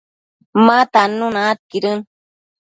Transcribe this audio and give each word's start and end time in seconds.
ma 0.65 0.77
tannuna 0.93 1.39
aidquidën 1.49 1.99